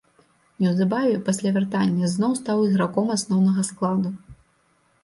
[0.63, 4.09] Неўзабаве пасля вяртання зноў стаў іграком асноўнага складу.